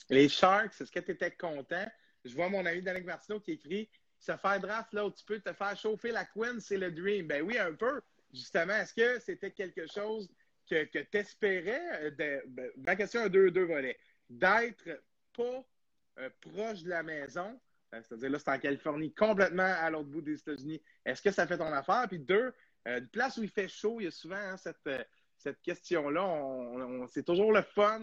[0.09, 1.87] Les Sharks, est-ce que tu étais content?
[2.25, 3.88] Je vois mon ami Danick Martineau qui écrit
[4.19, 7.27] Se faire draft là où tu peux te faire chauffer la Queen, c'est le dream.
[7.27, 8.01] Ben oui, un peu
[8.33, 10.29] justement, est-ce que c'était quelque chose
[10.69, 12.12] que, que tu espérais?
[12.21, 12.40] Euh,
[12.79, 13.99] ma question a deux, deux volets.
[14.29, 15.03] D'être
[15.37, 15.64] pas
[16.19, 17.59] euh, proche de la maison
[17.92, 20.81] c'est-à-dire là, c'est en Californie, complètement à l'autre bout des États-Unis.
[21.05, 22.07] Est-ce que ça fait ton affaire?
[22.09, 22.53] Puis deux,
[22.87, 24.88] une place où il fait chaud, il y a souvent hein, cette,
[25.37, 27.07] cette question-là.
[27.09, 28.00] c'est toujours le fun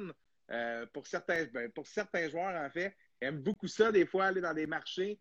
[0.94, 2.96] pour, certains, ben, pour certains joueurs, en fait.
[3.22, 5.20] Aiment beaucoup ça, des fois, aller dans des marchés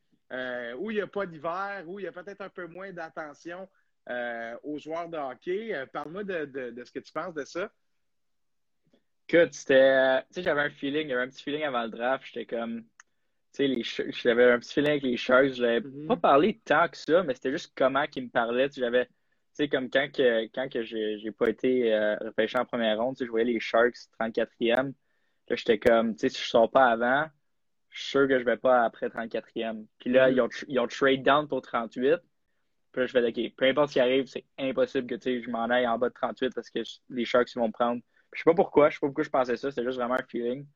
[0.79, 3.69] où il n'y a pas d'hiver, où il y a peut-être un peu moins d'attention
[4.63, 5.87] aux joueurs de hockey.
[5.93, 7.71] Parle-moi de, ce que tu penses de ça.
[9.29, 10.23] Écoute, c'était.
[10.29, 12.25] Tu sais, j'avais un feeling, j'avais un petit feeling avant le draft.
[12.27, 12.85] J'étais comme.
[13.57, 15.55] Tu sais, j'avais un petit feeling avec les Sharks.
[15.55, 16.07] Je n'avais mm-hmm.
[16.07, 18.69] pas parlé tant que ça, mais c'était juste comment ils me parlaient.
[18.69, 19.07] Tu j'avais.
[19.07, 19.13] Tu
[19.65, 23.25] sais, comme quand, que, quand que j'ai pas été euh, repêché en première ronde, je
[23.25, 24.93] voyais les Sharks 34e.
[25.49, 27.25] Là, j'étais comme, tu sais, si je sors pas avant,
[27.89, 29.87] je suis sûr que je vais pas après 34e.
[29.99, 30.33] Puis là, mm-hmm.
[30.33, 32.17] ils, ont, ils ont trade down pour 38.
[32.93, 35.43] Puis là, je fais, OK, peu importe ce qui arrive, c'est impossible que tu sais,
[35.43, 38.03] je m'en aille en bas de 38 parce que les Sharks ils vont me prendre
[38.37, 40.27] je sais pas pourquoi, je sais pas pourquoi je pensais ça, c'était juste vraiment un
[40.29, 40.67] feeling.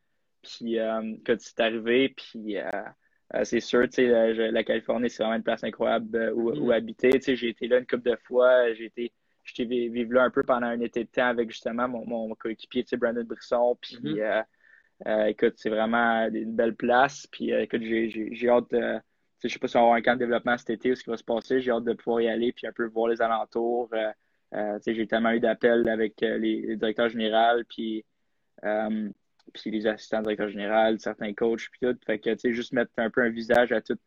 [0.43, 2.71] Puis euh, quand c'est arrivé, puis euh,
[3.35, 6.75] euh, c'est sûr, tu sais, la, Californie, c'est vraiment une place incroyable où, mm-hmm.
[6.75, 7.11] habiter.
[7.11, 10.31] Tu sais, j'ai été là une couple de fois, j'ai été j'étais vivre là un
[10.31, 13.77] peu pendant un été de temps avec justement mon, mon coéquipier, tu sais, Brandon Brisson.
[13.81, 15.29] Puis mm-hmm.
[15.29, 17.27] écoute, c'est vraiment une belle place.
[17.27, 18.99] Puis écoute, j'ai hâte de.
[19.43, 21.03] Je sais pas si on va avoir un camp de développement cet été ou ce
[21.03, 21.61] qui va se passer.
[21.61, 23.89] J'ai hâte de pouvoir y aller puis un peu voir les alentours.
[24.87, 28.05] J'ai tellement eu d'appels avec euh, les, directeurs généraux, puis,
[29.53, 31.99] puis les assistants directeurs généraux, certains coachs, puis tout.
[32.07, 34.01] Fait que, juste mettre un peu un visage à toutes,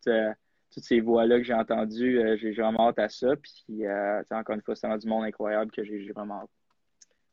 [0.71, 3.35] toutes ces voix-là que j'ai entendues, j'ai vraiment hâte à ça.
[3.35, 3.83] Puis,
[4.31, 6.49] encore une fois, c'est du monde incroyable que j'ai vraiment hâte.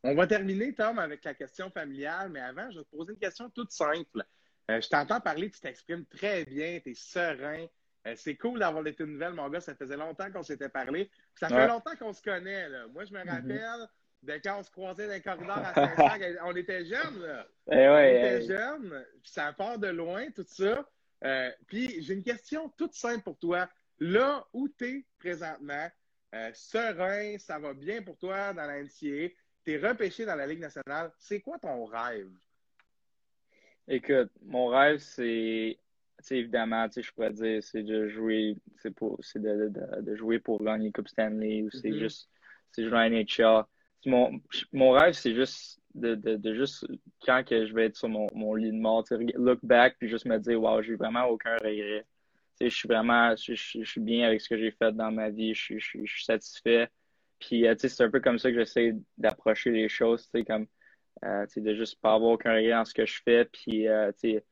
[0.02, 3.18] On va terminer, Tom, avec la question familiale, mais avant, je vais te poser une
[3.18, 4.24] question toute simple.
[4.68, 7.66] je t'entends parler, tu t'exprimes très bien, tu es serein,
[8.06, 9.60] euh, c'est cool d'avoir été nouvelle, mon gars.
[9.60, 11.10] Ça faisait longtemps qu'on s'était parlé.
[11.34, 12.68] Ça fait longtemps qu'on se connaît.
[12.68, 12.86] Là.
[12.88, 13.28] Moi, je me mhm.
[13.28, 13.88] rappelle
[14.22, 17.20] de quand on se croisait dans les corridors à saint on était jeunes.
[17.20, 17.46] Là.
[17.70, 18.46] Eh on était eh.
[18.46, 19.04] jeunes.
[19.24, 20.86] ça part de loin, tout ça.
[21.24, 23.68] Euh, puis j'ai une question toute simple pour toi.
[23.98, 25.88] Là où tu es présentement,
[26.34, 30.46] euh, serein, ça va bien pour toi dans la NCA, tu es repêché dans la
[30.46, 31.12] Ligue nationale.
[31.18, 32.30] C'est quoi ton rêve?
[33.88, 35.78] Écoute, mon rêve, c'est
[36.30, 40.62] évidemment, je pourrais dire, c'est de jouer, c'est pour, c'est de, de, de, jouer pour
[40.62, 41.98] gagner Coupe Stanley ou c'est mm-hmm.
[41.98, 42.30] juste,
[42.70, 43.64] c'est jouer à NHL.
[44.06, 44.40] Mon,
[44.72, 46.86] mon rêve, c'est juste de, de, juste,
[47.24, 50.26] quand que je vais être sur mon, mon lit de mort, look back puis juste
[50.26, 52.06] me dire, wow, j'ai vraiment aucun regret.
[52.60, 55.54] Je suis vraiment, je, je, suis bien avec ce que j'ai fait dans ma vie,
[55.54, 56.88] je, je, suis satisfait.
[57.38, 60.66] Puis, euh, c'est un peu comme ça que j'essaie d'approcher les choses, tu sais, comme,
[61.24, 63.44] euh, de juste pas avoir aucun regret dans ce que je fais.
[63.44, 64.44] Puis, euh, tu sais,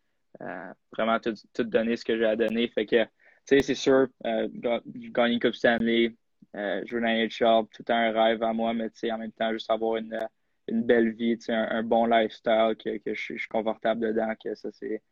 [0.43, 2.69] euh, vraiment tout, tout, donner ce que j'ai à donner.
[2.69, 3.11] Fait que, tu
[3.45, 6.15] sais, c'est sûr, gagner une Coupe Stanley,
[6.57, 9.97] euh, jouer dans NHL, tout un rêve à moi, mais en même temps, juste avoir
[9.97, 10.19] une,
[10.67, 14.71] une belle vie, sais, un, bon lifestyle, que, que je, suis confortable dedans, que ça,
[14.73, 15.03] c'est,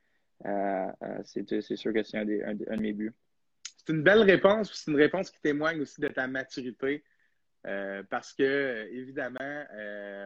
[0.46, 0.86] euh,
[1.24, 3.14] c'est, sûr que c'est un, un, de mes buts.
[3.78, 7.04] C'est une belle réponse, c'est une réponse qui témoigne aussi de ta maturité,
[8.10, 9.64] parce que, évidemment,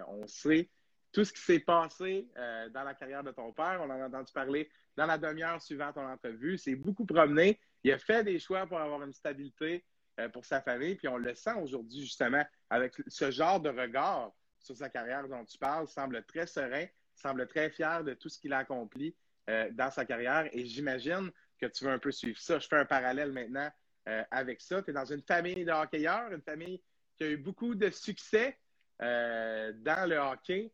[0.09, 0.69] on sait
[1.13, 2.29] tout ce qui s'est passé
[2.73, 3.81] dans la carrière de ton père.
[3.83, 6.59] On en a entendu parler dans la demi-heure suivant ton entrevue.
[6.59, 7.59] C'est beaucoup promené.
[7.83, 9.90] Il a fait des choix pour avoir une stabilité euh,
[10.33, 10.95] pour sa famille.
[10.97, 15.45] Puis on le sent aujourd'hui, justement, avec ce genre de regard sur sa carrière dont
[15.45, 15.89] tu parles.
[15.89, 19.15] Semble très serein, semble très fier de tout ce qu'il a accompli
[19.49, 20.49] euh, dans sa carrière.
[20.53, 22.59] Et j'imagine que tu veux un peu suivre ça.
[22.59, 23.71] Je fais un parallèle maintenant
[24.09, 24.83] euh, avec ça.
[24.83, 26.83] Tu es dans une famille de hockeyeurs, une famille
[27.17, 28.59] qui a eu beaucoup de succès
[28.99, 30.71] dans le hockey.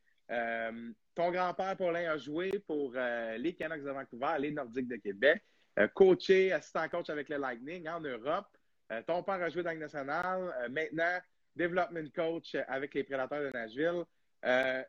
[1.16, 5.42] Ton grand-père, Paulin, a joué pour euh, les Canucks de Vancouver, les Nordiques de Québec,
[5.78, 8.46] euh, coaché, assistant coach avec le Lightning en Europe.
[8.92, 10.68] Euh, ton père a joué dans le national.
[10.70, 11.18] maintenant,
[11.54, 14.04] development coach avec les Prédateurs de Nashville.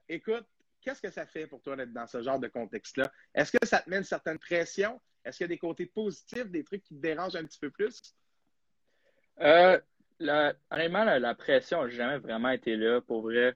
[0.07, 0.45] écoute,
[0.81, 3.11] qu'est-ce que ça fait pour toi d'être dans ce genre de contexte-là?
[3.33, 4.99] Est-ce que ça te met une certaine pression?
[5.23, 7.69] Est-ce qu'il y a des côtés positifs, des trucs qui te dérangent un petit peu
[7.69, 8.01] plus?
[10.19, 13.01] la, honnêtement, la, pression n'a jamais vraiment été là.
[13.01, 13.53] Pour vrai,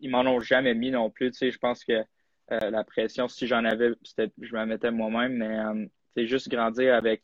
[0.00, 1.30] ils m'en ont jamais mis non plus.
[1.30, 2.04] Tu sais, je pense que
[2.50, 6.94] euh, la pression, si j'en avais, je me mettais moi-même, mais c'est euh, juste grandir
[6.94, 7.22] avec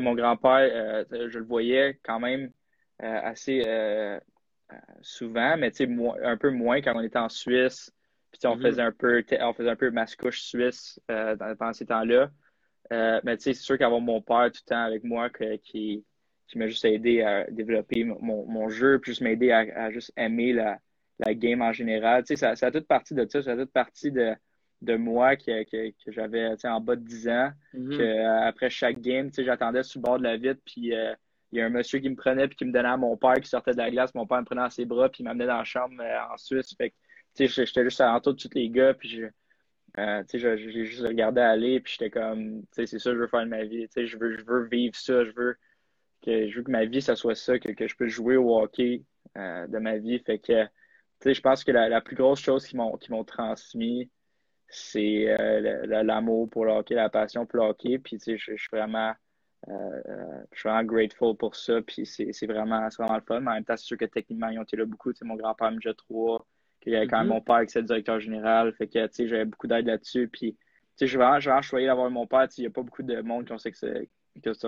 [0.00, 2.50] mon grand-père, euh, je le voyais quand même
[2.98, 3.62] assez
[5.02, 5.72] souvent, mais
[6.22, 7.92] un peu moins quand on était en Suisse.
[8.32, 8.62] Puis on mm-hmm.
[8.62, 12.30] faisait un peu on faisait un peu mascouche suisse pendant ces temps-là.
[12.90, 16.04] mais c'est sûr qu'avoir mon père tout le temps avec moi qui,
[16.46, 20.12] qui m'a juste aidé à développer mon, mon jeu, puis juste m'aider à, à, juste
[20.16, 20.78] aimer la,
[21.18, 22.22] la game en général.
[22.22, 24.34] Tu sais, ça, ça a toute partie de ça, ça a toute partie de,
[24.84, 27.50] de moi que, que, que j'avais en bas de 10 ans.
[27.74, 27.96] Mm-hmm.
[27.96, 31.14] que, euh, après chaque game, j'attendais sur le bord de la vitre, puis euh,
[31.52, 33.34] il y a un monsieur qui me prenait puis qui me donnait à mon père
[33.34, 34.14] qui sortait de la glace.
[34.14, 36.36] Mon père me prenait dans ses bras puis il m'amenait dans la chambre euh, en
[36.36, 36.74] Suisse.
[36.76, 36.92] Fait
[37.38, 38.94] j'étais juste à l'entour de tous les gars.
[38.94, 39.26] Puis je,
[39.98, 43.50] Euh, j'ai juste regardé aller, puis j'étais comme, c'est ça que je veux faire de
[43.50, 43.86] ma vie.
[43.96, 45.56] Je veux, je veux vivre ça, je veux
[46.22, 48.58] que, je veux que ma vie, ça soit ça, que, que je peux jouer au
[48.58, 49.04] hockey
[49.36, 50.18] de ma vie.
[50.18, 50.66] Fait que,
[51.24, 54.10] je pense que la, la, plus grosse chose qu'ils m'ont, m'ont transmis,
[54.68, 57.98] c'est euh, l'amour pour le hockey, la passion pour le hockey.
[57.98, 59.12] Puis, je, je suis vraiment,
[59.68, 61.80] je suis vraiment grateful pour ça.
[61.82, 63.40] Puis, c'est vraiment, vraiment le fun.
[63.40, 65.12] Mais en même temps, c'est sûr que techniquement, ils ont été là beaucoup.
[65.22, 66.46] mon grand-père me 3
[66.86, 67.30] il y avait quand même mm-hmm.
[67.30, 68.72] mon père qui était le directeur général.
[68.74, 70.28] Fait que, tu sais, j'avais beaucoup d'aide là-dessus.
[70.28, 70.58] Puis, tu
[70.96, 72.46] sais, j'ai vraiment, vraiment choisi d'avoir mon père.
[72.56, 73.74] Il n'y a pas beaucoup de monde qui ont cette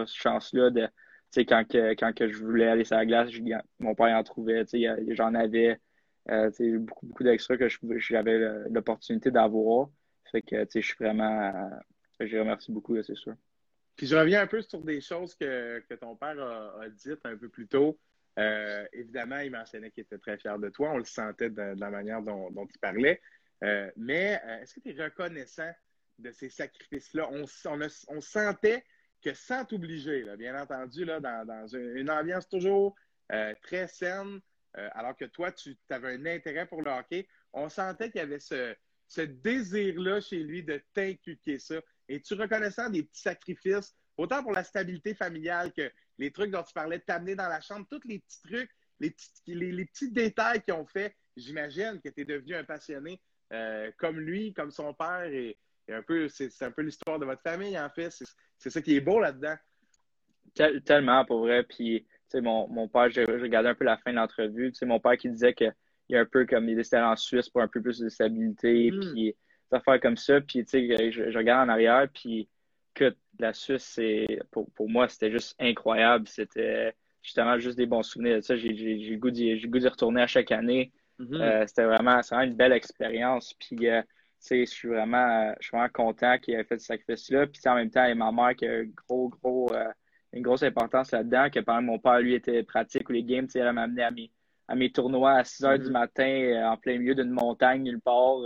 [0.07, 0.93] chance-là de, tu
[1.31, 3.31] sais, quand, que, quand que je voulais aller sur la glace,
[3.79, 4.65] mon père en trouvait.
[4.65, 5.79] Tu sais, j'en avais,
[6.31, 8.39] euh, beaucoup, beaucoup que j'avais
[8.71, 9.89] l'opportunité d'avoir.
[10.31, 11.53] Fait que, je suis vraiment,
[12.21, 13.35] euh, je remercie beaucoup, c'est sûr.
[13.95, 17.37] Puis je reviens un peu sur des choses que, que ton père a, dites un
[17.37, 17.99] peu plus tôt.
[18.39, 20.91] Euh, évidemment, il mentionnait qu'il était très fier de toi.
[20.93, 23.23] On le sentait de, la manière dont, il parlait.
[23.65, 25.71] Euh, mais est-ce que tu es reconnaissant
[26.19, 27.31] de ces sacrifices-là?
[27.31, 28.85] On, sentait
[29.23, 32.95] que sans t'obliger, bien entendu, là, dans, une, ambiance toujours
[33.63, 34.41] très saine,
[34.93, 38.41] alors que toi, tu avais un intérêt pour le hockey, on sentait qu'il y avait
[38.41, 38.75] ce,
[39.21, 41.77] désir-là chez lui de t'inculquer ça.
[42.09, 46.63] Et tu reconnaissant des petits sacrifices, autant pour la stabilité familiale que les trucs dont
[46.63, 50.87] tu parlais, t'amener dans la chambre, tous les petits trucs, les petits, détails qui ont
[50.87, 53.21] fait, j'imagine que tu es devenu un passionné
[53.53, 55.57] euh, comme lui, comme son père, et,
[55.89, 58.11] un peu, c'est un peu l'histoire de votre famille, en fait.
[58.59, 59.57] C'est ça qui est beau là-dedans.
[60.85, 61.63] tellement, pour vrai.
[61.63, 64.73] Puis, sais, mon, mon père, j'ai regardé un peu la fin de l'entrevue.
[64.73, 65.73] Tu sais, mon père qui disait qu'il
[66.09, 68.91] y a un peu comme il était en Suisse pour un peu plus de stabilité,
[68.91, 69.01] mm.
[69.01, 69.37] puis
[69.71, 70.41] des affaires comme ça.
[70.41, 72.49] Puis, tu sais, je, je, regarde en arrière, puis
[72.95, 76.27] que la Suisse, c'est pour, pour moi, c'était juste incroyable.
[76.27, 78.43] C'était justement juste des bons souvenirs.
[78.43, 80.93] Ça, j'ai le goût d'y retourner à chaque année.
[81.21, 81.41] Mm-hmm.
[81.41, 83.55] Euh, c'était vraiment, vraiment, une belle expérience.
[83.55, 84.03] Puis, euh,
[84.51, 87.47] je suis vraiment, je suis vraiment content qu'il ait fait ce sacrifice-là.
[87.47, 89.89] Puis, en même temps, il y a ma mère qui a gros, gros, euh,
[90.37, 91.49] une grosse importance là-dedans.
[91.51, 94.11] Que par exemple, mon père, lui, était pratique ou les games, elle m'a amené à
[94.11, 94.31] mes,
[94.69, 95.93] à mes tournois à 6 heures du mm-hmm.
[95.93, 98.39] matin en plein milieu d'une montagne nulle part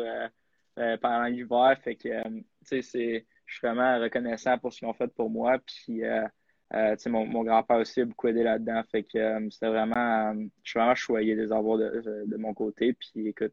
[1.01, 1.77] pendant l'hiver.
[1.83, 5.29] Fait que, tu sais, c'est je suis vraiment reconnaissant pour ce qu'ils ont fait pour
[5.29, 5.59] moi.
[5.59, 6.27] Puis, euh,
[6.75, 8.83] euh, mon, mon grand-père aussi a beaucoup aidé là-dedans.
[8.91, 12.93] Fait que euh, c'était vraiment, je suis vraiment choyé de les avoir de, mon côté.
[12.93, 13.53] Puis, écoute,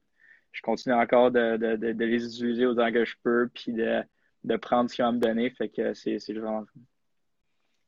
[0.52, 1.58] je continue encore de,
[1.92, 4.04] les utiliser autant que je peux, puis de,
[4.58, 5.50] prendre ce qu'ils vont me donner.
[5.50, 6.64] Fait que c'est vraiment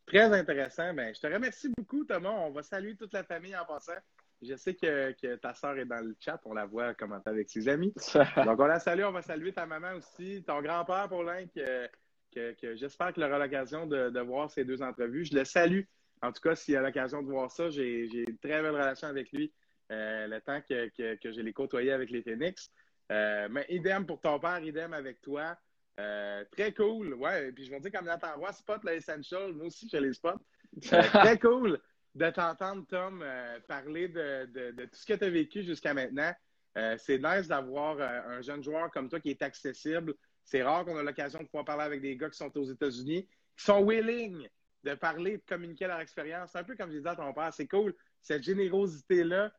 [0.09, 0.91] Très intéressant.
[0.95, 2.31] Ben, je te remercie beaucoup, Thomas.
[2.31, 3.93] On va saluer toute la famille en passant.
[4.41, 6.41] Je sais que, ta soeur est dans le chat.
[6.45, 7.93] On la voit commenter avec ses amis.
[8.45, 9.03] Donc, on la salue.
[9.03, 11.87] On va saluer ta maman aussi, ton grand-père, Paulin, que,
[12.33, 15.25] que, j'espère qu'il aura l'occasion de, voir ces deux entrevues.
[15.25, 15.81] Je le salue.
[16.23, 19.31] En tout cas, s'il a l'occasion de voir ça, j'ai une très belle relation avec
[19.31, 19.53] lui
[19.91, 22.71] euh, le temps que, je l'ai côtoyé avec les Phoenix.
[23.11, 25.55] Euh, mais idem pour ton père, idem avec toi.
[25.99, 27.13] Euh, très cool.
[27.15, 29.53] Ouais, puis je vais dire comme Nathan Roy, spot le Essential.
[29.53, 30.37] Moi aussi, je les spot.
[30.81, 31.79] très cool
[32.15, 36.33] de t'entendre, Tom, euh, parler de, tout ce que tu as vécu jusqu'à maintenant.
[36.77, 40.13] Euh, c'est nice d'avoir euh, un jeune joueur comme toi qui est accessible.
[40.43, 43.27] C'est rare qu'on a l'occasion de pouvoir parler avec des gars qui sont aux États-Unis,
[43.57, 44.47] qui sont willing
[44.83, 46.51] de parler, de communiquer leur expérience.
[46.51, 47.93] C'est un peu comme je disais à ton père, c'est cool.
[48.21, 49.51] Cette générosité-là,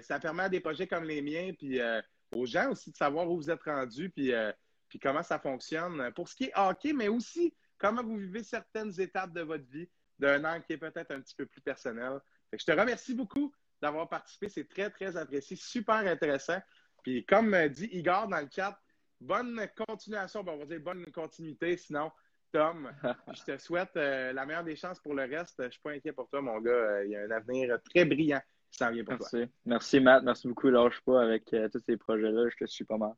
[0.00, 1.80] ça permet à des projets comme les miens, puis
[2.34, 4.32] aux gens aussi de savoir où vous êtes rendus, puis,
[4.94, 6.12] puis comment ça fonctionne.
[6.12, 9.90] Pour ce qui est hockey, mais aussi comment vous vivez certaines étapes de votre vie
[10.20, 12.20] d'un angle qui est peut-être un petit peu plus personnel.
[12.52, 13.52] je te remercie beaucoup
[13.82, 14.48] d'avoir participé.
[14.48, 15.56] C'est très, très apprécié.
[15.56, 16.60] Super intéressant.
[17.02, 18.78] Puis comme dit Igor dans le chat,
[19.20, 20.44] bonne continuation.
[20.46, 21.76] on va dire bonne continuité.
[21.76, 22.12] Sinon,
[22.52, 22.88] Tom,
[23.34, 25.56] je te souhaite euh, la meilleure des chances pour le reste.
[25.58, 26.70] Je ne suis pas inquiet pour toi, mon gars.
[26.70, 29.38] Euh, il y a un avenir très brillant qui s'en vient pour merci.
[29.38, 29.46] toi.
[29.64, 30.22] Merci, Matt.
[30.22, 30.68] Merci beaucoup.
[30.68, 32.48] Lâche pas avec euh, tous ces projets-là.
[32.48, 33.14] Je te suis pas mal.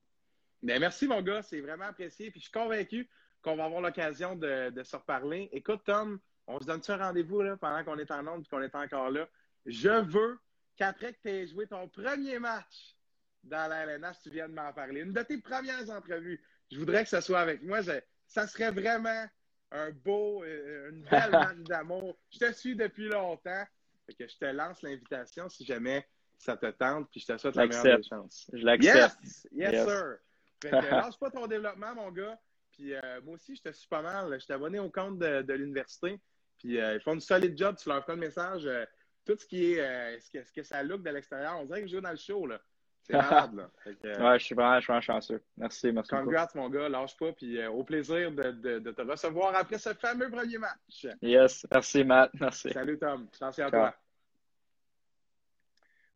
[0.66, 1.42] Ben, merci, mon gars.
[1.42, 2.32] C'est vraiment apprécié.
[2.32, 3.08] Puis je suis convaincu
[3.40, 5.48] qu'on va avoir l'occasion de, de se reparler.
[5.52, 8.74] Écoute, Tom, on se donne un rendez-vous pendant qu'on est en onde et qu'on est
[8.74, 9.28] encore là?
[9.64, 10.38] Je veux
[10.76, 12.96] qu'après que tu aies joué ton premier match
[13.44, 15.02] dans la LNH, tu viennes m'en parler.
[15.02, 16.42] Une de tes premières entrevues.
[16.72, 17.78] Je voudrais que ce soit avec moi.
[18.26, 19.24] ça serait vraiment
[19.70, 22.18] un beau, euh, une belle marque d'amour.
[22.32, 23.64] Je te suis depuis longtemps.
[24.08, 26.04] que je te lance l'invitation si jamais
[26.38, 28.50] ça te tente, puis je te souhaite la meilleure des chances.
[28.52, 29.16] Je l'accepte.
[29.22, 30.18] Yes, yes, sir.
[30.64, 32.38] Lance pas ton développement, mon gars.
[32.72, 34.32] Puis euh, moi aussi, je te suis pas mal.
[34.34, 36.20] Je suis abonné au compte de l'université.
[36.58, 38.66] Puis euh, ils font une solide job, tu leur fais le message.
[38.66, 38.84] Euh,
[39.24, 41.82] tout ce qui est euh, ce, que, ce, que, ça look de l'extérieur, on dirait
[41.82, 42.46] que je joue dans le show.
[42.46, 42.60] là.
[43.02, 44.30] C'est malade, là.
[44.30, 45.42] ouais, je suis vraiment, je suis chanceux.
[45.56, 46.10] Merci, merci.
[46.10, 47.32] Congrats, mon gars, lâche pas.
[47.32, 51.06] Puis au plaisir de, de, de, te recevoir après ce fameux premier match.
[51.22, 52.30] Yes, merci, Matt.
[52.40, 52.72] Merci.
[52.72, 53.28] Salut, Tom.
[53.34, 53.94] Attention à toi.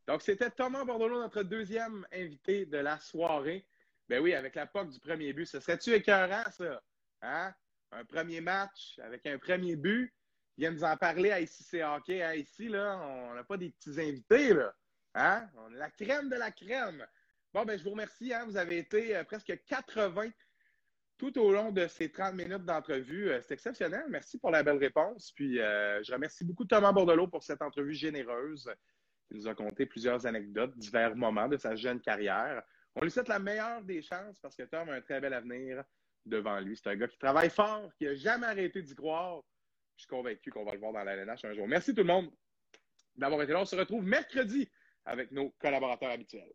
[0.08, 3.64] Donc, c'était Thomas Bordelot, notre deuxième invité de la soirée.
[4.10, 5.46] Ben oui, avec la POC du premier but.
[5.46, 6.82] Ce serait-tu écœurant, ça?
[7.22, 7.54] Hein?
[7.92, 10.12] Un premier match avec un premier but.
[10.56, 12.20] Il vient nous en parler à c'est hockey.
[12.40, 14.74] Ici, là, on n'a pas des petits invités, là.
[15.14, 15.48] Hein?
[15.58, 17.06] On est la crème de la crème.
[17.54, 18.34] Bon, ben, je vous remercie.
[18.34, 18.46] Hein?
[18.46, 20.30] Vous avez été euh, presque 80
[21.16, 23.30] tout au long de ces 30 minutes d'entrevue.
[23.30, 24.06] Euh, c'est exceptionnel.
[24.08, 25.30] Merci pour la belle réponse.
[25.36, 28.68] Puis, euh, je remercie beaucoup Thomas Bordelot pour cette entrevue généreuse.
[29.30, 32.60] Il nous a conté plusieurs anecdotes, divers moments de sa jeune carrière.
[32.96, 35.82] On lui souhaite la meilleure des chances parce que Tom a un très bel avenir
[36.26, 36.76] devant lui.
[36.76, 39.42] C'est un gars qui travaille fort, qui n'a jamais arrêté d'y croire.
[39.96, 41.68] Je suis convaincu qu'on va le voir dans la un jour.
[41.68, 42.30] Merci tout le monde
[43.16, 43.60] d'avoir été là.
[43.60, 44.68] On se retrouve mercredi
[45.04, 46.52] avec nos collaborateurs habituels.